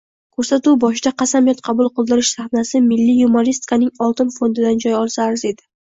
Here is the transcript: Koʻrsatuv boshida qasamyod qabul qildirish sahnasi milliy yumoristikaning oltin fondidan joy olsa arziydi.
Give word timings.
Koʻrsatuv 0.37 0.75
boshida 0.83 1.09
qasamyod 1.21 1.59
qabul 1.67 1.91
qildirish 1.99 2.31
sahnasi 2.39 2.81
milliy 2.87 3.21
yumoristikaning 3.25 3.93
oltin 4.07 4.37
fondidan 4.39 4.83
joy 4.87 4.97
olsa 5.03 5.25
arziydi. 5.29 5.67